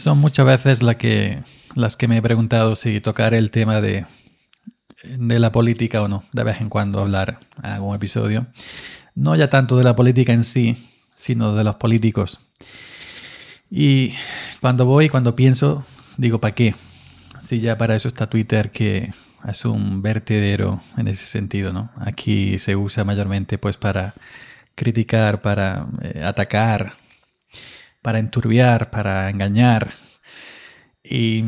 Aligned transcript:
Son, 0.00 0.16
muchas 0.16 0.46
veces 0.46 0.82
la 0.82 0.96
que, 0.96 1.42
las 1.74 1.98
que 1.98 2.08
me 2.08 2.16
he 2.16 2.22
preguntado 2.22 2.74
si 2.74 3.02
tocar 3.02 3.34
el 3.34 3.50
tema 3.50 3.82
de, 3.82 4.06
de 5.04 5.38
la 5.38 5.52
política 5.52 6.00
o 6.02 6.08
no, 6.08 6.24
de 6.32 6.42
vez 6.42 6.62
en 6.62 6.70
cuando 6.70 7.00
hablar 7.00 7.38
algún 7.62 7.94
episodio. 7.94 8.46
No 9.14 9.36
ya 9.36 9.50
tanto 9.50 9.76
de 9.76 9.84
la 9.84 9.94
política 9.94 10.32
en 10.32 10.42
sí, 10.42 10.88
sino 11.12 11.54
de 11.54 11.64
los 11.64 11.74
políticos. 11.74 12.40
Y 13.70 14.14
cuando 14.62 14.86
voy, 14.86 15.10
cuando 15.10 15.36
pienso, 15.36 15.84
digo, 16.16 16.40
¿para 16.40 16.54
qué? 16.54 16.74
Si 17.42 17.60
ya 17.60 17.76
para 17.76 17.94
eso 17.94 18.08
está 18.08 18.28
Twitter, 18.28 18.70
que 18.70 19.12
es 19.46 19.64
un 19.66 20.00
vertedero 20.00 20.80
en 20.96 21.08
ese 21.08 21.26
sentido, 21.26 21.74
¿no? 21.74 21.90
Aquí 21.98 22.58
se 22.58 22.74
usa 22.74 23.04
mayormente 23.04 23.58
pues 23.58 23.76
para 23.76 24.14
criticar, 24.74 25.42
para 25.42 25.88
eh, 26.00 26.22
atacar, 26.24 26.94
para 28.02 28.18
enturbiar, 28.18 28.90
para 28.90 29.30
engañar. 29.30 29.90
Y, 31.02 31.44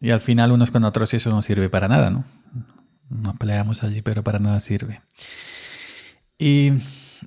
y 0.00 0.10
al 0.10 0.20
final 0.20 0.52
unos 0.52 0.70
con 0.70 0.84
otros 0.84 1.14
eso 1.14 1.30
no 1.30 1.42
sirve 1.42 1.68
para 1.68 1.88
nada, 1.88 2.10
¿no? 2.10 2.24
Nos 3.10 3.36
peleamos 3.36 3.82
allí, 3.82 4.02
pero 4.02 4.22
para 4.22 4.38
nada 4.38 4.60
sirve. 4.60 5.02
Y, 6.38 6.72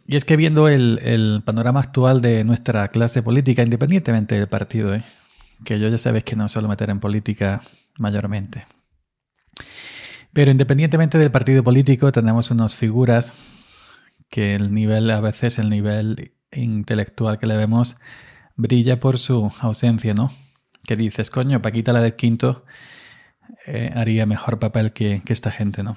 y 0.05 0.15
es 0.15 0.25
que 0.25 0.37
viendo 0.37 0.67
el, 0.67 0.99
el, 1.03 1.41
panorama 1.43 1.79
actual 1.79 2.21
de 2.21 2.43
nuestra 2.43 2.87
clase 2.89 3.23
política, 3.23 3.63
independientemente 3.63 4.35
del 4.35 4.47
partido, 4.47 4.93
¿eh? 4.93 5.03
que 5.65 5.79
yo 5.79 5.89
ya 5.89 5.97
sabes 5.97 6.23
que 6.23 6.35
no 6.35 6.47
suelo 6.49 6.67
meter 6.67 6.89
en 6.89 6.99
política 6.99 7.61
mayormente. 7.97 8.65
Pero 10.33 10.51
independientemente 10.51 11.17
del 11.17 11.31
partido 11.31 11.63
político, 11.63 12.11
tenemos 12.11 12.51
unas 12.51 12.73
figuras 12.75 13.33
que 14.29 14.55
el 14.55 14.73
nivel, 14.73 15.11
a 15.11 15.19
veces 15.19 15.59
el 15.59 15.69
nivel 15.69 16.33
intelectual 16.51 17.39
que 17.39 17.47
le 17.47 17.57
vemos, 17.57 17.97
brilla 18.55 18.99
por 18.99 19.17
su 19.17 19.51
ausencia, 19.61 20.13
¿no? 20.13 20.31
Que 20.85 20.95
dices, 20.95 21.29
coño, 21.29 21.61
Paquita 21.61 21.93
la 21.93 22.01
del 22.01 22.15
quinto 22.15 22.65
eh, 23.65 23.91
haría 23.95 24.25
mejor 24.25 24.59
papel 24.59 24.93
que, 24.93 25.21
que 25.25 25.33
esta 25.33 25.51
gente, 25.51 25.83
¿no? 25.83 25.95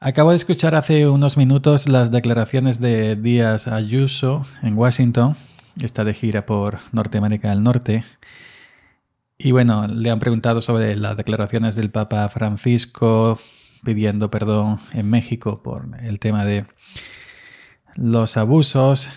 Acabo 0.00 0.30
de 0.30 0.36
escuchar 0.36 0.74
hace 0.74 1.08
unos 1.08 1.36
minutos 1.36 1.88
las 1.88 2.10
declaraciones 2.10 2.80
de 2.80 3.16
Díaz 3.16 3.68
Ayuso 3.68 4.46
en 4.62 4.78
Washington. 4.78 5.36
Está 5.82 6.04
de 6.04 6.14
gira 6.14 6.46
por 6.46 6.78
Norteamérica 6.92 7.50
del 7.50 7.62
Norte. 7.62 8.04
Y 9.36 9.52
bueno, 9.52 9.86
le 9.86 10.10
han 10.10 10.18
preguntado 10.18 10.62
sobre 10.62 10.96
las 10.96 11.16
declaraciones 11.16 11.76
del 11.76 11.90
Papa 11.90 12.28
Francisco 12.30 13.38
pidiendo 13.84 14.30
perdón 14.30 14.80
en 14.92 15.08
México 15.08 15.62
por 15.62 15.88
el 16.02 16.18
tema 16.18 16.44
de 16.44 16.66
los 17.94 18.36
abusos 18.36 19.10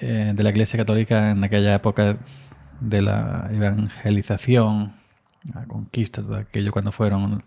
eh, 0.00 0.32
de 0.34 0.42
la 0.42 0.50
Iglesia 0.50 0.78
Católica 0.78 1.30
en 1.30 1.42
aquella 1.44 1.74
época 1.74 2.18
de 2.80 3.02
la 3.02 3.48
evangelización, 3.52 4.94
la 5.54 5.64
conquista, 5.66 6.22
todo 6.22 6.36
aquello 6.36 6.72
cuando 6.72 6.92
fueron 6.92 7.44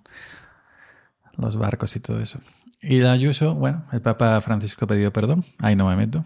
los 1.37 1.57
barcos 1.57 1.95
y 1.95 1.99
todo 1.99 2.19
eso. 2.21 2.39
Y 2.81 3.01
la 3.01 3.11
Ayuso, 3.11 3.55
bueno, 3.55 3.85
el 3.91 4.01
Papa 4.01 4.39
Francisco 4.41 4.87
pidió 4.87 5.11
perdón, 5.11 5.45
ahí 5.59 5.75
no 5.75 5.87
me 5.87 5.95
meto. 5.95 6.23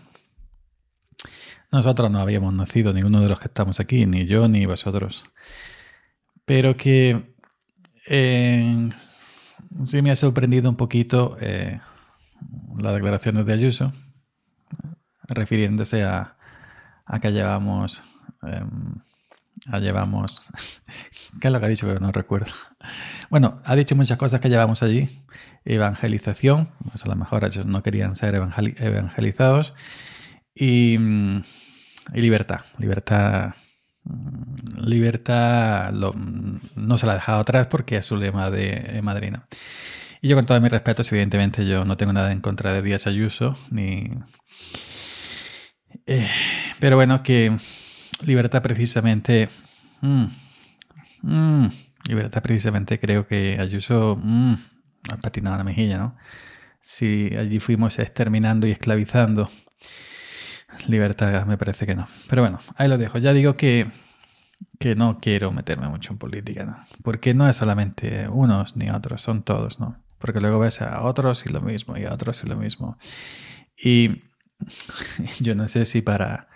Nosotros 1.71 2.11
no 2.11 2.19
habíamos 2.19 2.53
nacido, 2.53 2.93
ninguno 2.93 3.19
de 3.21 3.29
los 3.29 3.39
que 3.39 3.47
estamos 3.47 3.79
aquí, 3.79 4.05
ni 4.05 4.27
yo 4.27 4.47
ni 4.47 4.65
vosotros. 4.67 5.23
Pero 6.45 6.77
que 6.77 7.35
eh, 8.07 8.89
sí 9.83 10.01
me 10.03 10.11
ha 10.11 10.15
sorprendido 10.15 10.69
un 10.69 10.75
poquito 10.75 11.35
eh, 11.41 11.79
las 12.77 12.93
declaraciones 12.93 13.45
de 13.47 13.53
Ayuso, 13.53 13.93
refiriéndose 15.33 16.03
a, 16.03 16.35
a 17.05 17.19
que 17.19 17.31
llevamos... 17.31 18.01
Eh, 18.43 18.65
a 19.67 19.79
llevamos... 19.79 20.49
¿Qué 21.39 21.47
es 21.47 21.53
lo 21.53 21.59
que 21.59 21.65
ha 21.65 21.69
dicho? 21.69 21.87
Pero 21.87 21.99
no 21.99 22.11
recuerdo. 22.11 22.51
Bueno, 23.29 23.61
ha 23.63 23.75
dicho 23.75 23.95
muchas 23.95 24.17
cosas 24.17 24.39
que 24.39 24.49
llevamos 24.49 24.83
allí. 24.83 25.23
Evangelización, 25.65 26.69
pues 26.89 27.05
a 27.05 27.09
lo 27.09 27.15
mejor 27.15 27.45
ellos 27.45 27.65
no 27.65 27.81
querían 27.81 28.15
ser 28.15 28.35
evangelizados. 28.35 29.73
Y, 30.53 30.97
y 30.97 32.21
libertad. 32.21 32.61
Libertad 32.77 33.53
libertad 34.77 35.93
no 35.93 36.97
se 36.97 37.05
la 37.05 37.13
ha 37.13 37.15
dejado 37.15 37.39
atrás 37.39 37.67
porque 37.67 37.97
es 37.97 38.05
su 38.05 38.17
lema 38.17 38.51
de 38.51 38.99
madrina. 39.01 39.47
Y 40.21 40.29
yo 40.29 40.37
con 40.37 40.45
todo 40.45 40.59
mi 40.61 40.69
respeto, 40.69 41.03
evidentemente 41.03 41.67
yo 41.67 41.83
no 41.83 41.97
tengo 41.97 42.13
nada 42.13 42.31
en 42.31 42.39
contra 42.39 42.73
de 42.73 42.81
Díaz 42.81 43.07
Ayuso, 43.07 43.57
ni... 43.71 44.09
Eh, 46.05 46.27
pero 46.79 46.95
bueno, 46.95 47.23
que 47.23 47.55
libertad 48.25 48.61
precisamente... 48.61 49.49
Mmm, 50.01 50.25
mmm, 51.21 51.67
libertad 52.07 52.41
precisamente 52.41 52.99
creo 52.99 53.27
que 53.27 53.57
Ayuso 53.59 54.19
mmm, 54.21 54.55
ha 55.11 55.17
patinado 55.17 55.57
la 55.57 55.63
mejilla, 55.63 55.97
¿no? 55.97 56.15
Si 56.79 57.29
allí 57.37 57.59
fuimos 57.59 57.97
exterminando 57.99 58.67
y 58.67 58.71
esclavizando, 58.71 59.49
libertad 60.87 61.45
me 61.45 61.57
parece 61.57 61.85
que 61.85 61.95
no. 61.95 62.07
Pero 62.29 62.41
bueno, 62.41 62.59
ahí 62.75 62.89
lo 62.89 62.97
dejo. 62.97 63.17
Ya 63.19 63.33
digo 63.33 63.55
que, 63.55 63.89
que 64.79 64.95
no 64.95 65.19
quiero 65.19 65.51
meterme 65.51 65.87
mucho 65.87 66.11
en 66.11 66.17
política, 66.17 66.65
¿no? 66.65 66.77
Porque 67.01 67.33
no 67.33 67.47
es 67.47 67.55
solamente 67.55 68.27
unos 68.27 68.75
ni 68.75 68.89
otros, 68.89 69.21
son 69.21 69.43
todos, 69.43 69.79
¿no? 69.79 70.03
Porque 70.19 70.41
luego 70.41 70.59
ves 70.59 70.81
a 70.81 71.03
otros 71.03 71.45
y 71.45 71.53
lo 71.53 71.61
mismo, 71.61 71.97
y 71.97 72.05
a 72.05 72.13
otros 72.13 72.43
y 72.43 72.47
lo 72.47 72.57
mismo. 72.57 72.97
Y 73.77 74.23
yo 75.39 75.55
no 75.55 75.67
sé 75.67 75.85
si 75.85 76.01
para... 76.01 76.47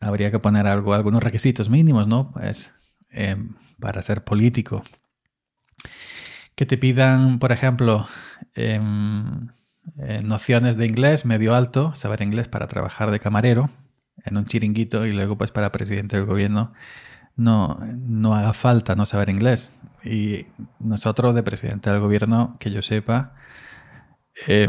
Habría 0.00 0.30
que 0.30 0.38
poner 0.38 0.66
algo, 0.66 0.94
algunos 0.94 1.22
requisitos 1.22 1.70
mínimos, 1.70 2.06
¿no? 2.06 2.30
Pues 2.30 2.72
para 3.80 4.02
ser 4.02 4.24
político. 4.24 4.84
Que 6.54 6.66
te 6.66 6.76
pidan, 6.76 7.38
por 7.38 7.52
ejemplo, 7.52 8.06
eh, 8.54 8.80
eh, 9.98 10.22
nociones 10.22 10.76
de 10.76 10.86
inglés 10.86 11.24
medio 11.24 11.54
alto, 11.54 11.94
saber 11.94 12.22
inglés 12.22 12.48
para 12.48 12.66
trabajar 12.66 13.10
de 13.10 13.20
camarero 13.20 13.70
en 14.24 14.36
un 14.36 14.46
chiringuito 14.46 15.06
y 15.06 15.12
luego 15.12 15.38
pues 15.38 15.52
para 15.52 15.72
presidente 15.72 16.16
del 16.16 16.26
gobierno 16.26 16.72
no, 17.36 17.78
no 17.96 18.34
haga 18.34 18.52
falta 18.52 18.96
no 18.96 19.06
saber 19.06 19.28
inglés. 19.28 19.72
Y 20.04 20.46
nosotros 20.80 21.34
de 21.34 21.42
presidente 21.42 21.90
del 21.90 22.00
gobierno, 22.00 22.56
que 22.58 22.70
yo 22.70 22.82
sepa, 22.82 23.34
eh, 24.46 24.68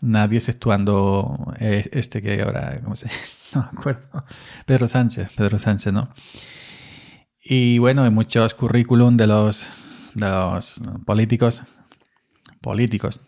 nadie 0.00 0.38
exceptuando 0.38 1.54
este 1.58 2.22
que 2.22 2.42
ahora, 2.42 2.80
¿cómo 2.82 2.96
se 2.96 3.08
No 3.54 3.62
me 3.72 3.78
acuerdo. 3.78 4.24
Pedro 4.66 4.88
Sánchez, 4.88 5.30
Pedro 5.36 5.58
Sánchez, 5.58 5.92
¿no? 5.92 6.10
Y 7.42 7.78
bueno, 7.78 8.04
hay 8.04 8.10
muchos 8.10 8.54
currículum 8.54 9.16
de 9.16 9.26
los, 9.26 9.66
políticos, 11.04 11.62
políticos, 12.60 13.22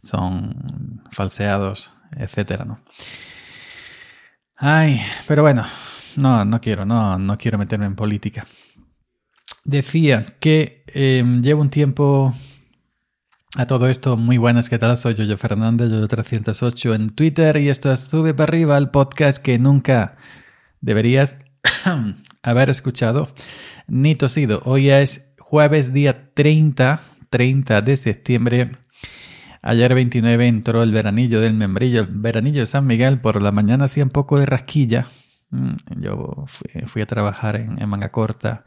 son 0.00 1.00
falseados, 1.10 1.94
etcétera, 2.16 2.64
¿no? 2.64 2.80
Ay, 4.56 5.00
pero 5.26 5.42
bueno, 5.42 5.64
no, 6.16 6.44
no 6.44 6.60
quiero, 6.60 6.84
no, 6.84 7.18
no 7.18 7.36
quiero 7.36 7.58
meterme 7.58 7.86
en 7.86 7.96
política. 7.96 8.46
Decía 9.64 10.24
que 10.38 10.84
eh, 10.86 11.22
llevo 11.42 11.62
un 11.62 11.70
tiempo 11.70 12.34
a 13.56 13.66
todo 13.66 13.88
esto. 13.88 14.16
Muy 14.16 14.38
buenas, 14.38 14.68
¿qué 14.68 14.78
tal? 14.78 14.96
Soy 14.96 15.14
Yoyo 15.14 15.36
Fernández, 15.36 15.90
Yoyo308 15.90 16.94
en 16.94 17.10
Twitter 17.10 17.56
y 17.56 17.68
esto 17.68 17.92
es 17.92 18.00
Sube 18.00 18.34
para 18.34 18.50
arriba, 18.50 18.78
el 18.78 18.90
podcast 18.90 19.42
que 19.42 19.58
nunca 19.58 20.16
deberías 20.80 21.36
haber 22.42 22.70
escuchado 22.70 23.28
ni 23.86 24.14
tosido. 24.14 24.62
Hoy 24.64 24.90
es 24.90 25.32
jueves 25.38 25.92
día 25.92 26.32
30, 26.34 27.00
30 27.30 27.82
de 27.82 27.96
septiembre 27.96 28.70
Ayer 29.62 29.94
29 29.94 30.46
entró 30.46 30.82
el 30.82 30.92
veranillo 30.92 31.40
del 31.40 31.52
membrillo, 31.52 32.02
el 32.02 32.08
veranillo 32.08 32.60
de 32.60 32.66
San 32.66 32.86
Miguel. 32.86 33.20
Por 33.20 33.42
la 33.42 33.52
mañana 33.52 33.84
hacía 33.86 34.04
un 34.04 34.10
poco 34.10 34.38
de 34.38 34.46
rasquilla. 34.46 35.06
Mm, 35.50 36.00
yo 36.00 36.46
fui, 36.86 37.02
a 37.02 37.06
trabajar 37.06 37.56
en, 37.56 37.88
manga 37.88 38.10
corta 38.10 38.64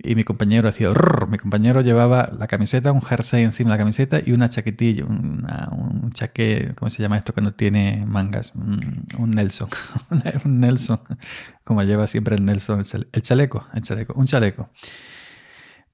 y 0.00 0.14
mi 0.14 0.22
compañero 0.22 0.68
hacía... 0.68 0.90
mi 1.28 1.38
compañero 1.38 1.80
llevaba 1.80 2.30
la 2.38 2.46
camiseta, 2.46 2.92
un 2.92 3.02
jersey 3.02 3.42
encima 3.42 3.70
de 3.70 3.74
la 3.74 3.78
camiseta 3.78 4.20
y 4.24 4.32
una 4.32 4.48
chaquetilla, 4.48 5.04
un 5.04 6.10
chaque... 6.14 6.72
¿Cómo 6.76 6.90
se 6.90 7.02
llama 7.02 7.18
esto 7.18 7.32
cuando 7.32 7.52
tiene 7.54 8.04
mangas? 8.06 8.54
Mm, 8.54 9.18
un 9.18 9.30
Nelson. 9.32 9.68
un 10.44 10.60
Nelson. 10.60 11.00
Como 11.64 11.82
lleva 11.82 12.06
siempre 12.06 12.36
el 12.36 12.44
Nelson. 12.44 12.82
El 13.12 13.22
chaleco, 13.22 13.66
el 13.74 13.82
chaleco. 13.82 14.14
Un 14.14 14.26
chaleco. 14.26 14.70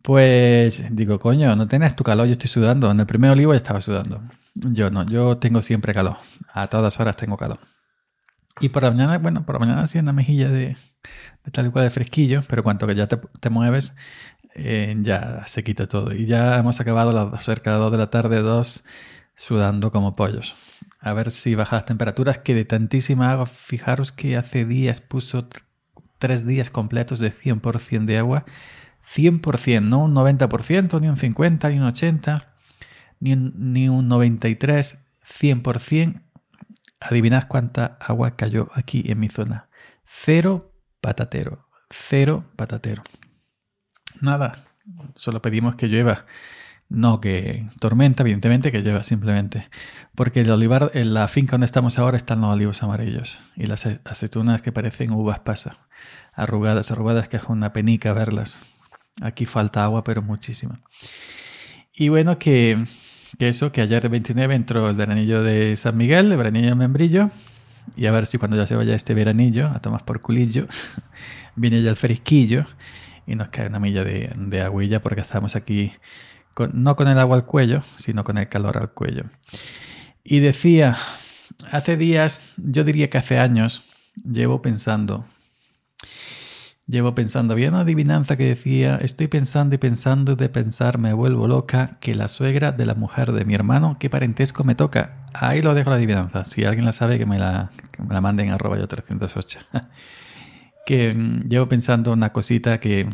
Pues 0.02 0.84
digo, 0.94 1.18
coño, 1.18 1.56
no 1.56 1.66
tienes 1.66 1.96
tu 1.96 2.04
calor, 2.04 2.26
yo 2.26 2.32
estoy 2.32 2.50
sudando. 2.50 2.90
En 2.90 3.00
el 3.00 3.06
primer 3.06 3.30
olivo 3.30 3.54
ya 3.54 3.56
estaba 3.56 3.80
sudando. 3.80 4.20
Yo 4.54 4.90
no, 4.90 5.06
yo 5.06 5.38
tengo 5.38 5.62
siempre 5.62 5.94
calor. 5.94 6.18
A 6.52 6.68
todas 6.68 7.00
horas 7.00 7.16
tengo 7.16 7.38
calor. 7.38 7.58
Y 8.60 8.68
por 8.68 8.84
la 8.84 8.90
mañana, 8.90 9.18
bueno, 9.18 9.44
por 9.44 9.56
la 9.56 9.58
mañana 9.60 9.86
sí 9.86 9.98
una 9.98 10.12
mejilla 10.12 10.48
de, 10.48 10.76
tal 11.52 11.72
cual 11.72 11.84
de 11.84 11.90
fresquillo, 11.90 12.42
pero 12.48 12.62
cuanto 12.62 12.86
que 12.86 12.94
ya 12.94 13.08
te, 13.08 13.50
mueves, 13.50 13.96
eh, 14.54 14.94
ya 15.00 15.42
se 15.46 15.64
quita 15.64 15.88
todo. 15.88 16.12
Y 16.12 16.26
ya 16.26 16.58
hemos 16.58 16.80
acabado 16.80 17.12
las 17.12 17.44
cerca 17.44 17.72
de 17.72 17.78
2 17.78 17.92
de 17.92 17.98
la 17.98 18.10
tarde, 18.10 18.40
dos, 18.42 18.84
sudando 19.34 19.90
como 19.90 20.14
pollos. 20.16 20.54
a 21.00 21.12
ver 21.12 21.30
si 21.30 21.54
baja 21.54 21.76
las 21.76 21.84
temperaturas, 21.84 22.38
que 22.38 22.54
de 22.54 22.64
tantísima 22.64 23.32
agua, 23.32 23.46
fijaros 23.46 24.12
que 24.12 24.36
hace 24.36 24.64
días 24.64 25.00
puso 25.00 25.48
tres 26.18 26.46
días 26.46 26.70
completos 26.70 27.18
de 27.18 27.32
100% 27.32 28.04
de 28.06 28.18
agua. 28.18 28.44
100%, 29.04 29.82
no 29.82 30.04
un 30.04 30.14
90%, 30.14 31.00
ni 31.00 31.08
un 31.08 31.16
50%, 31.16 31.70
ni 31.70 31.78
un 31.78 31.84
80%, 31.84 32.46
ni 33.20 33.32
un, 33.34 33.52
ni 33.72 33.88
un 33.88 34.08
93%, 34.08 34.98
100%. 35.22 36.22
Adivinad 37.04 37.48
cuánta 37.48 37.98
agua 38.00 38.34
cayó 38.34 38.70
aquí 38.72 39.04
en 39.06 39.20
mi 39.20 39.28
zona. 39.28 39.68
Cero 40.06 40.72
patatero, 41.02 41.68
cero 41.90 42.50
patatero. 42.56 43.02
Nada, 44.22 44.64
solo 45.14 45.42
pedimos 45.42 45.76
que 45.76 45.88
llueva. 45.88 46.24
No 46.88 47.20
que 47.20 47.66
tormenta, 47.78 48.22
evidentemente, 48.22 48.72
que 48.72 48.80
llueva 48.80 49.02
simplemente. 49.02 49.68
Porque 50.14 50.40
el 50.40 50.50
olivar, 50.50 50.92
en 50.94 51.12
la 51.12 51.28
finca 51.28 51.52
donde 51.52 51.66
estamos 51.66 51.98
ahora 51.98 52.16
están 52.16 52.40
los 52.40 52.50
olivos 52.50 52.82
amarillos 52.82 53.38
y 53.54 53.66
las 53.66 53.84
aceitunas 54.04 54.62
que 54.62 54.72
parecen 54.72 55.12
uvas 55.12 55.40
pasa. 55.40 55.76
Arrugadas, 56.32 56.90
arrugadas, 56.90 57.28
que 57.28 57.36
es 57.36 57.44
una 57.44 57.74
penica 57.74 58.14
verlas. 58.14 58.60
Aquí 59.20 59.44
falta 59.44 59.84
agua, 59.84 60.04
pero 60.04 60.22
muchísima. 60.22 60.80
Y 61.92 62.08
bueno, 62.08 62.38
que, 62.38 62.86
que 63.38 63.48
eso, 63.48 63.72
que 63.72 63.80
ayer 63.80 64.02
de 64.02 64.08
29 64.08 64.54
entró 64.54 64.88
el 64.88 64.96
veranillo 64.96 65.42
de 65.42 65.76
San 65.76 65.96
Miguel, 65.96 66.30
el 66.30 66.38
veranillo 66.38 66.68
de 66.68 66.74
Membrillo. 66.74 67.30
Y 67.96 68.06
a 68.06 68.12
ver 68.12 68.26
si 68.26 68.38
cuando 68.38 68.56
ya 68.56 68.66
se 68.66 68.76
vaya 68.76 68.94
este 68.94 69.14
veranillo, 69.14 69.68
a 69.68 69.80
tomar 69.80 70.04
por 70.04 70.20
culillo, 70.20 70.66
viene 71.56 71.82
ya 71.82 71.90
el 71.90 71.96
fresquillo 71.96 72.66
y 73.26 73.34
nos 73.34 73.48
cae 73.48 73.68
una 73.68 73.78
milla 73.78 74.04
de, 74.04 74.32
de 74.36 74.62
agüilla 74.62 75.02
porque 75.02 75.20
estamos 75.20 75.56
aquí 75.56 75.92
no 76.72 76.96
con 76.96 77.08
el 77.08 77.18
agua 77.18 77.36
al 77.36 77.46
cuello, 77.46 77.82
sino 77.96 78.24
con 78.24 78.38
el 78.38 78.48
calor 78.48 78.76
al 78.78 78.90
cuello. 78.90 79.24
Y 80.22 80.40
decía, 80.40 80.96
hace 81.70 81.96
días, 81.96 82.54
yo 82.56 82.84
diría 82.84 83.10
que 83.10 83.18
hace 83.18 83.38
años, 83.38 83.84
llevo 84.24 84.62
pensando, 84.62 85.26
llevo 86.86 87.14
pensando, 87.14 87.54
había 87.54 87.68
una 87.68 87.80
adivinanza 87.80 88.36
que 88.36 88.44
decía, 88.44 88.96
estoy 88.96 89.28
pensando 89.28 89.74
y 89.74 89.78
pensando 89.78 90.36
de 90.36 90.48
pensar, 90.48 90.98
me 90.98 91.12
vuelvo 91.12 91.48
loca, 91.48 91.98
que 92.00 92.14
la 92.14 92.28
suegra 92.28 92.72
de 92.72 92.86
la 92.86 92.94
mujer 92.94 93.32
de 93.32 93.44
mi 93.44 93.54
hermano, 93.54 93.96
¿qué 93.98 94.10
parentesco 94.10 94.64
me 94.64 94.74
toca? 94.74 95.24
Ahí 95.32 95.62
lo 95.62 95.74
dejo 95.74 95.90
la 95.90 95.96
adivinanza. 95.96 96.44
Si 96.44 96.64
alguien 96.64 96.84
la 96.84 96.92
sabe, 96.92 97.18
que 97.18 97.26
me 97.26 97.38
la, 97.38 97.70
que 97.90 98.02
me 98.02 98.14
la 98.14 98.20
manden 98.20 98.50
arroba 98.50 98.78
yo 98.78 98.86
308. 98.86 99.60
que 100.86 101.14
mm, 101.14 101.48
llevo 101.48 101.68
pensando 101.68 102.12
una 102.12 102.32
cosita 102.32 102.78
que 102.78 103.08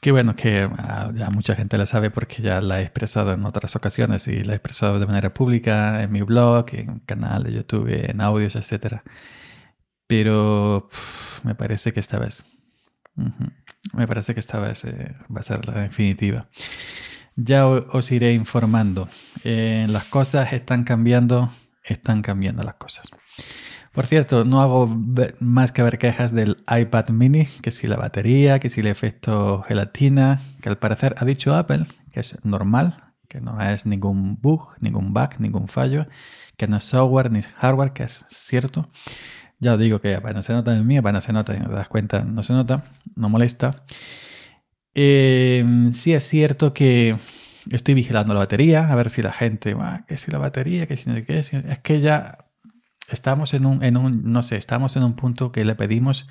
que 0.00 0.10
bueno, 0.10 0.34
que 0.34 0.68
ah, 0.78 1.12
ya 1.14 1.30
mucha 1.30 1.54
gente 1.54 1.78
la 1.78 1.86
sabe 1.86 2.10
porque 2.10 2.42
ya 2.42 2.60
la 2.60 2.80
he 2.80 2.82
expresado 2.82 3.32
en 3.32 3.44
otras 3.44 3.76
ocasiones 3.76 4.26
y 4.26 4.40
la 4.40 4.54
he 4.54 4.56
expresado 4.56 4.98
de 4.98 5.06
manera 5.06 5.32
pública 5.32 6.02
en 6.02 6.10
mi 6.10 6.22
blog, 6.22 6.66
en 6.72 6.98
canal 7.00 7.44
de 7.44 7.52
YouTube, 7.52 7.86
en 7.88 8.20
audios, 8.20 8.56
etc. 8.56 8.96
Pero 10.12 10.90
me 11.42 11.54
parece 11.54 11.94
que 11.94 12.00
esta 12.00 12.18
vez, 12.18 12.44
me 13.94 14.06
parece 14.06 14.34
que 14.34 14.40
esta 14.40 14.60
vez 14.60 14.84
eh, 14.84 15.16
va 15.34 15.40
a 15.40 15.42
ser 15.42 15.66
la 15.66 15.80
definitiva. 15.80 16.50
Ya 17.34 17.66
os 17.66 18.12
iré 18.12 18.34
informando. 18.34 19.08
Eh, 19.42 19.86
las 19.88 20.04
cosas 20.04 20.52
están 20.52 20.84
cambiando, 20.84 21.50
están 21.82 22.20
cambiando 22.20 22.62
las 22.62 22.74
cosas. 22.74 23.06
Por 23.92 24.04
cierto, 24.04 24.44
no 24.44 24.60
hago 24.60 24.86
más 25.40 25.72
que 25.72 25.82
ver 25.82 25.96
quejas 25.96 26.34
del 26.34 26.62
iPad 26.68 27.08
mini, 27.08 27.46
que 27.62 27.70
si 27.70 27.86
la 27.86 27.96
batería, 27.96 28.58
que 28.58 28.68
si 28.68 28.80
el 28.80 28.88
efecto 28.88 29.62
gelatina, 29.62 30.42
que 30.60 30.68
al 30.68 30.76
parecer 30.76 31.14
ha 31.16 31.24
dicho 31.24 31.54
Apple 31.54 31.86
que 32.12 32.20
es 32.20 32.44
normal, 32.44 33.02
que 33.28 33.40
no 33.40 33.58
es 33.62 33.86
ningún 33.86 34.38
bug, 34.42 34.74
ningún 34.80 35.14
bug, 35.14 35.30
ningún 35.38 35.68
fallo, 35.68 36.06
que 36.58 36.68
no 36.68 36.76
es 36.76 36.84
software 36.84 37.32
ni 37.32 37.40
hardware, 37.40 37.94
que 37.94 38.02
es 38.02 38.26
cierto. 38.28 38.90
Ya 39.62 39.76
digo 39.76 40.00
que 40.00 40.16
apenas 40.16 40.44
se 40.44 40.52
nota 40.52 40.72
en 40.72 40.78
el 40.78 40.84
mío, 40.84 41.00
apenas 41.00 41.22
se 41.22 41.32
nota, 41.32 41.54
y 41.54 41.60
no 41.60 41.68
te 41.68 41.74
das 41.74 41.86
cuenta, 41.86 42.24
no 42.24 42.42
se 42.42 42.52
nota, 42.52 42.82
no 43.14 43.28
molesta. 43.28 43.70
Eh, 44.92 45.64
sí 45.92 46.12
es 46.12 46.24
cierto 46.24 46.74
que 46.74 47.16
estoy 47.70 47.94
vigilando 47.94 48.34
la 48.34 48.40
batería, 48.40 48.90
a 48.90 48.96
ver 48.96 49.08
si 49.08 49.22
la 49.22 49.32
gente, 49.32 49.76
que 50.08 50.16
si 50.16 50.32
la 50.32 50.38
batería, 50.38 50.88
que 50.88 50.96
si 50.96 51.08
no 51.08 51.14
qué, 51.24 51.38
es 51.38 51.78
que 51.78 52.00
ya 52.00 52.38
estamos 53.08 53.54
en 53.54 53.64
un, 53.64 53.84
en 53.84 53.96
un, 53.96 54.32
no 54.32 54.42
sé, 54.42 54.56
estamos 54.56 54.96
en 54.96 55.04
un 55.04 55.14
punto 55.14 55.52
que 55.52 55.64
le 55.64 55.76
pedimos 55.76 56.26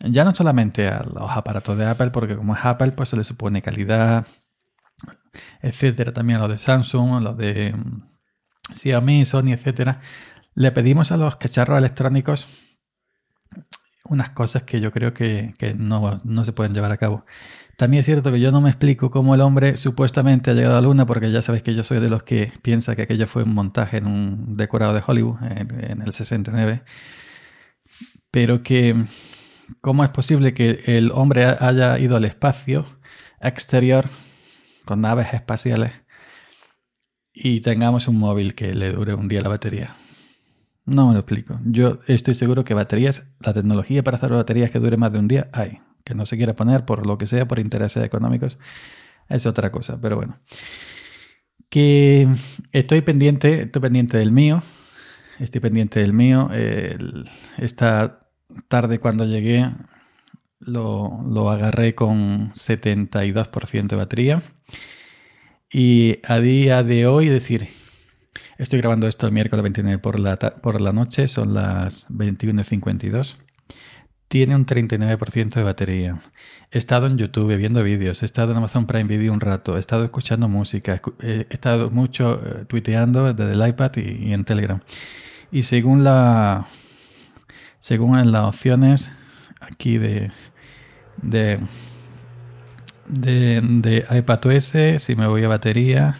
ya 0.00 0.24
no 0.24 0.34
solamente 0.34 0.88
a 0.88 1.02
los 1.02 1.30
aparatos 1.30 1.76
de 1.76 1.84
Apple, 1.84 2.12
porque 2.12 2.34
como 2.34 2.54
es 2.56 2.64
Apple, 2.64 2.92
pues 2.92 3.10
se 3.10 3.16
le 3.18 3.24
supone 3.24 3.60
calidad, 3.60 4.26
etcétera, 5.60 6.14
también 6.14 6.38
a 6.38 6.42
los 6.42 6.50
de 6.50 6.58
Samsung, 6.58 7.16
a 7.16 7.20
los 7.20 7.36
de 7.36 7.74
mm, 7.74 8.02
Xiaomi, 8.72 9.26
Sony, 9.26 9.52
etcétera. 9.52 10.00
Le 10.54 10.70
pedimos 10.72 11.10
a 11.12 11.16
los 11.16 11.36
cacharros 11.36 11.78
electrónicos 11.78 12.46
unas 14.08 14.30
cosas 14.30 14.64
que 14.64 14.80
yo 14.80 14.92
creo 14.92 15.14
que, 15.14 15.54
no, 15.76 16.44
se 16.44 16.52
pueden 16.52 16.74
llevar 16.74 16.92
a 16.92 16.96
cabo. 16.96 17.24
También 17.76 18.00
es 18.00 18.06
cierto 18.06 18.30
que 18.30 18.40
yo 18.40 18.52
no 18.52 18.60
me 18.60 18.68
explico 18.68 19.10
cómo 19.10 19.34
el 19.34 19.40
hombre 19.40 19.76
supuestamente 19.76 20.50
ha 20.50 20.54
llegado 20.54 20.76
a 20.76 20.80
la 20.80 20.86
luna, 20.86 21.06
porque 21.06 21.32
ya 21.32 21.42
sabéis 21.42 21.64
que 21.64 21.74
yo 21.74 21.82
soy 21.82 22.00
de 22.00 22.10
los 22.10 22.22
que 22.22 22.52
piensa 22.62 22.94
que 22.94 23.02
aquello 23.02 23.26
fue 23.26 23.42
un 23.42 23.54
montaje 23.54 23.96
en 23.96 24.06
un 24.06 24.56
decorado 24.56 24.94
de 24.94 25.02
Hollywood 25.04 25.38
en, 25.42 26.02
el 26.02 26.12
69. 26.12 26.82
Pero 28.30 28.62
que, 28.62 29.06
¿cómo 29.80 30.04
es 30.04 30.10
posible 30.10 30.54
que 30.54 30.82
el 30.86 31.10
hombre 31.12 31.44
haya 31.44 31.98
ido 31.98 32.16
al 32.16 32.24
espacio 32.24 32.86
exterior 33.40 34.10
con 34.84 35.00
naves 35.00 35.32
espaciales 35.32 35.92
y 37.32 37.60
tengamos 37.60 38.06
un 38.06 38.18
móvil 38.18 38.54
que 38.54 38.74
le 38.74 38.92
dure 38.92 39.14
un 39.14 39.28
día 39.28 39.40
la 39.40 39.48
batería? 39.48 39.96
No 40.86 41.08
me 41.08 41.14
lo 41.14 41.20
explico. 41.20 41.58
Yo 41.64 42.00
estoy 42.06 42.34
seguro 42.34 42.64
que 42.64 42.74
baterías, 42.74 43.32
la 43.40 43.54
tecnología 43.54 44.02
para 44.04 44.18
hacer 44.18 44.30
baterías 44.30 44.70
que 44.70 44.78
dure 44.78 44.96
más 44.96 45.12
de 45.12 45.18
un 45.18 45.28
día, 45.28 45.48
hay. 45.52 45.80
Que 46.04 46.14
no 46.14 46.26
se 46.26 46.36
quiera 46.36 46.54
poner 46.54 46.84
por 46.84 47.06
lo 47.06 47.16
que 47.16 47.26
sea, 47.26 47.48
por 47.48 47.58
intereses 47.58 48.04
económicos, 48.04 48.58
es 49.28 49.46
otra 49.46 49.72
cosa. 49.72 49.98
Pero 50.00 50.16
bueno. 50.16 50.38
Que 51.70 52.28
estoy 52.72 53.00
pendiente, 53.00 53.62
estoy 53.62 53.82
pendiente 53.82 54.18
del 54.18 54.30
mío. 54.30 54.62
Estoy 55.38 55.60
pendiente 55.60 56.00
del 56.00 56.12
mío. 56.12 56.50
esta 57.58 58.28
tarde 58.68 59.00
cuando 59.00 59.24
llegué 59.24 59.68
lo, 60.60 61.22
lo 61.28 61.50
agarré 61.50 61.94
con 61.94 62.52
72% 62.52 63.86
de 63.88 63.96
batería. 63.96 64.42
Y 65.72 66.18
a 66.24 66.38
día 66.38 66.82
de 66.82 67.06
hoy, 67.06 67.28
decir, 67.28 67.68
Estoy 68.58 68.80
grabando 68.80 69.06
esto 69.06 69.26
el 69.26 69.32
miércoles 69.32 69.62
29 69.62 69.98
por 69.98 70.18
la, 70.18 70.36
por 70.36 70.80
la 70.80 70.92
noche, 70.92 71.28
son 71.28 71.54
las 71.54 72.10
21.52. 72.10 73.36
Tiene 74.28 74.56
un 74.56 74.66
39% 74.66 75.54
de 75.54 75.62
batería. 75.62 76.18
He 76.70 76.78
estado 76.78 77.06
en 77.06 77.18
YouTube 77.18 77.56
viendo 77.56 77.82
vídeos, 77.82 78.22
he 78.22 78.26
estado 78.26 78.50
en 78.52 78.58
Amazon 78.58 78.86
Prime 78.86 79.04
Video 79.04 79.32
un 79.32 79.40
rato, 79.40 79.76
he 79.76 79.80
estado 79.80 80.04
escuchando 80.04 80.48
música, 80.48 81.00
he 81.20 81.46
estado 81.50 81.90
mucho 81.90 82.40
eh, 82.44 82.64
tuiteando 82.66 83.32
desde 83.32 83.52
el 83.52 83.68
iPad 83.68 83.92
y, 83.96 84.32
en 84.32 84.44
Telegram. 84.44 84.80
Y 85.52 85.62
según 85.62 86.02
la 86.02 86.66
según 87.78 88.32
las 88.32 88.44
opciones 88.44 89.12
aquí 89.60 89.98
de, 89.98 90.32
de, 91.22 91.60
de, 93.06 94.98
si 94.98 95.16
me 95.16 95.26
voy 95.26 95.44
a 95.44 95.48
batería, 95.48 96.16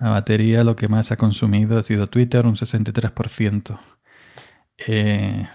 a 0.00 0.10
batería 0.10 0.64
lo 0.64 0.76
que 0.76 0.88
más 0.88 1.10
ha 1.12 1.16
consumido 1.16 1.78
ha 1.78 1.82
sido 1.82 2.06
Twitter, 2.06 2.46
un 2.46 2.56
63%. 2.56 3.78
Eh, 4.86 5.48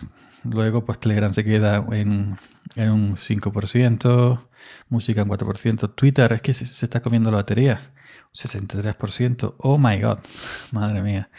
luego, 0.43 0.85
pues 0.85 0.99
Telegram 0.99 1.31
se 1.33 1.45
queda 1.45 1.85
en, 1.91 2.37
un 2.75 3.15
5%, 3.15 4.47
música 4.89 5.21
en 5.21 5.29
4%. 5.29 5.95
Twitter 5.95 6.33
es 6.33 6.41
que 6.41 6.53
se, 6.53 6.85
está 6.85 7.01
comiendo 7.01 7.31
la 7.31 7.37
batería, 7.37 7.93
un 8.27 8.33
63%. 8.33 9.55
Oh 9.59 9.77
my 9.77 10.01
god, 10.01 10.19
madre 10.71 11.01
mía. 11.01 11.29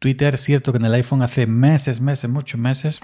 Twitter, 0.00 0.36
cierto 0.36 0.72
que 0.72 0.78
en 0.78 0.84
el 0.84 0.94
iPhone 0.94 1.22
hace 1.22 1.46
meses, 1.46 2.00
meses, 2.00 2.28
muchos 2.28 2.60
meses, 2.60 3.00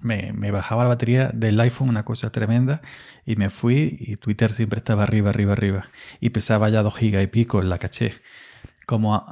me, 0.00 0.50
bajaba 0.50 0.82
la 0.82 0.90
batería 0.90 1.30
del 1.32 1.58
iPhone, 1.60 1.88
una 1.88 2.04
cosa 2.04 2.30
tremenda, 2.30 2.82
y 3.24 3.36
me 3.36 3.48
fui 3.48 3.96
y 4.00 4.16
Twitter 4.16 4.52
siempre 4.52 4.78
estaba 4.78 5.04
arriba, 5.04 5.30
arriba, 5.30 5.52
arriba. 5.52 5.86
Y 6.20 6.30
pesaba 6.30 6.68
ya 6.68 6.82
2 6.82 6.94
gigas 6.96 7.22
y 7.22 7.28
pico 7.28 7.62
en 7.62 7.70
la 7.70 7.78
caché 7.78 8.14
como 8.86 9.24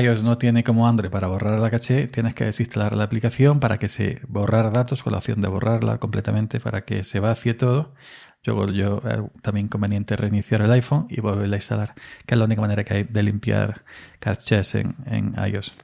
iOS 0.00 0.22
no 0.22 0.38
tiene 0.38 0.64
como 0.64 0.88
Android 0.88 1.10
para 1.10 1.28
borrar 1.28 1.58
la 1.58 1.70
caché, 1.70 2.08
tienes 2.08 2.34
que 2.34 2.44
desinstalar 2.44 2.96
la 2.96 3.04
aplicación 3.04 3.60
para 3.60 3.78
que 3.78 3.88
se 3.88 4.20
borrar 4.28 4.72
datos 4.72 5.02
con 5.02 5.12
la 5.12 5.18
opción 5.18 5.40
de 5.40 5.48
borrarla 5.48 5.98
completamente 5.98 6.60
para 6.60 6.84
que 6.84 7.04
se 7.04 7.20
vacíe 7.20 7.54
todo. 7.54 7.94
Yo, 8.42 8.66
yo 8.66 9.02
eh, 9.04 9.28
también 9.42 9.68
conveniente 9.68 10.16
reiniciar 10.16 10.62
el 10.62 10.70
iPhone 10.70 11.06
y 11.10 11.20
volverla 11.20 11.56
a 11.56 11.58
instalar, 11.58 11.94
que 12.24 12.34
es 12.34 12.38
la 12.38 12.44
única 12.44 12.60
manera 12.60 12.84
que 12.84 12.94
hay 12.94 13.04
de 13.04 13.22
limpiar 13.22 13.84
cachés 14.20 14.74
en, 14.74 14.96
en 15.06 15.34
iOS. 15.34 15.74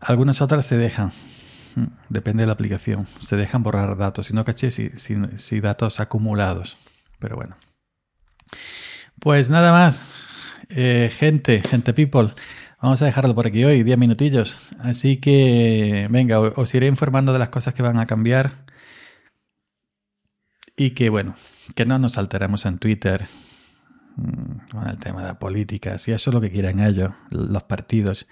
Algunas 0.00 0.42
otras 0.42 0.66
se 0.66 0.76
dejan, 0.76 1.12
mm, 1.76 1.84
depende 2.08 2.42
de 2.42 2.48
la 2.48 2.54
aplicación, 2.54 3.06
se 3.20 3.36
dejan 3.36 3.62
borrar 3.62 3.96
datos, 3.96 4.30
y 4.30 4.34
no 4.34 4.44
cachés, 4.44 4.80
si 4.96 5.60
datos 5.60 6.00
acumulados. 6.00 6.76
Pero 7.20 7.36
bueno. 7.36 7.56
Pues 9.20 9.50
nada 9.50 9.70
más. 9.70 10.04
Eh, 10.74 11.10
gente, 11.12 11.60
gente 11.60 11.92
people, 11.92 12.30
vamos 12.80 13.02
a 13.02 13.04
dejarlo 13.04 13.34
por 13.34 13.46
aquí 13.46 13.62
hoy, 13.64 13.82
10 13.82 13.98
minutillos. 13.98 14.58
Así 14.78 15.18
que, 15.18 16.08
venga, 16.10 16.40
os 16.40 16.74
iré 16.74 16.86
informando 16.86 17.32
de 17.34 17.38
las 17.38 17.50
cosas 17.50 17.74
que 17.74 17.82
van 17.82 17.98
a 17.98 18.06
cambiar. 18.06 18.64
Y 20.74 20.92
que, 20.92 21.10
bueno, 21.10 21.34
que 21.74 21.84
no 21.84 21.98
nos 21.98 22.16
alteremos 22.16 22.64
en 22.64 22.78
Twitter 22.78 23.28
mm, 24.16 24.70
con 24.70 24.88
el 24.88 24.98
tema 24.98 25.20
de 25.20 25.28
la 25.28 25.38
política. 25.38 25.98
Si 25.98 26.12
eso 26.12 26.30
es 26.30 26.34
lo 26.34 26.40
que 26.40 26.50
quieren 26.50 26.80
ellos, 26.80 27.10
los 27.30 27.62
partidos. 27.64 28.26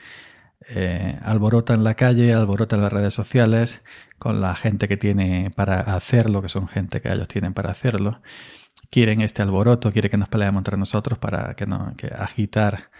Eh, 0.69 1.19
alborotan 1.23 1.85
la 1.85 1.95
calle, 1.95 2.33
alborotan 2.33 2.81
las 2.81 2.93
redes 2.93 3.13
sociales 3.13 3.83
con 4.19 4.41
la 4.41 4.55
gente 4.55 4.89
que 4.89 4.97
tiene 4.97 5.51
para 5.55 5.81
hacerlo, 5.81 6.43
que 6.43 6.49
son 6.49 6.69
gente 6.69 7.01
que 7.03 7.13
ellos 7.13 7.29
tienen 7.29 7.55
para 7.55 7.71
hacerlo 7.71 8.23
quieren 8.91 9.21
este 9.21 9.43
alboroto, 9.43 9.93
quieren 9.93 10.11
que 10.11 10.17
nos 10.17 10.29
peleemos 10.29 10.61
entre 10.61 10.77
nosotros 10.77 11.19
para 11.19 11.55
que, 11.55 11.67
no, 11.67 11.95
que 11.97 12.09
agitar 12.09 12.91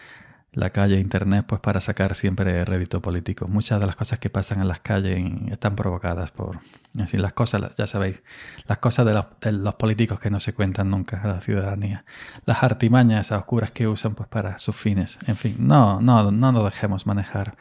la 0.53 0.71
calle 0.71 0.99
internet 0.99 1.45
pues 1.47 1.61
para 1.61 1.81
sacar 1.81 2.15
siempre 2.15 2.65
rédito 2.65 3.01
político. 3.01 3.47
Muchas 3.47 3.81
de 3.81 3.87
las 3.87 3.97
cosas 3.97 4.19
que 4.19 4.31
pasan 4.31 4.61
en 4.61 4.69
las 4.69 4.81
calles 4.81 5.21
están 5.51 5.77
provocadas 5.77 6.31
por 6.31 6.59
así 7.01 7.17
las 7.19 7.33
cosas, 7.33 7.73
ya 7.77 7.87
sabéis, 7.87 8.23
las 8.67 8.79
cosas 8.79 9.07
de 9.07 9.53
los, 9.53 9.75
políticos 9.75 10.19
que 10.19 10.31
no 10.31 10.41
se 10.41 10.53
cuentan 10.53 10.91
nunca 10.91 11.21
a 11.23 11.29
la 11.29 11.41
ciudadanía, 11.41 12.05
las 12.47 12.63
artimañas 12.63 13.31
oscuras 13.31 13.71
que 13.71 13.87
usan 13.87 14.15
pues 14.15 14.29
para 14.29 14.59
sus 14.59 14.75
fines. 14.75 15.19
En 15.27 15.37
fin, 15.37 15.57
no, 15.59 16.01
no, 16.01 16.31
no 16.33 16.53
nos 16.53 16.65
dejemos 16.65 17.07
manejar 17.07 17.57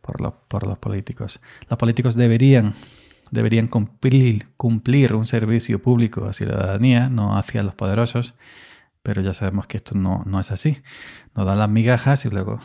por 0.00 0.20
los, 0.20 0.34
por 0.46 0.66
los 0.66 0.78
políticos. 0.78 1.40
Los 1.68 1.78
políticos 1.78 2.14
deberían 2.14 2.74
deberían 3.30 3.68
cumplir, 3.68 4.48
cumplir 4.56 5.14
un 5.14 5.26
servicio 5.26 5.82
público 5.82 6.26
hacia 6.26 6.46
la 6.46 6.54
ciudadanía, 6.54 7.08
no 7.08 7.36
hacia 7.36 7.62
los 7.62 7.74
poderosos, 7.74 8.34
pero 9.02 9.22
ya 9.22 9.34
sabemos 9.34 9.66
que 9.66 9.78
esto 9.78 9.94
no, 9.94 10.22
no 10.26 10.40
es 10.40 10.50
así. 10.50 10.78
Nos 11.34 11.46
dan 11.46 11.58
las 11.58 11.68
migajas 11.68 12.24
y 12.24 12.30
luego 12.30 12.60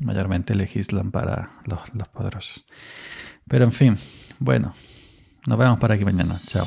mayormente 0.00 0.54
legislan 0.54 1.10
para 1.10 1.50
los, 1.64 1.80
los 1.94 2.08
poderosos. 2.08 2.66
Pero 3.48 3.64
en 3.64 3.72
fin, 3.72 3.96
bueno, 4.38 4.74
nos 5.46 5.58
vemos 5.58 5.78
para 5.78 5.94
aquí 5.94 6.04
mañana. 6.04 6.36
Chao. 6.46 6.66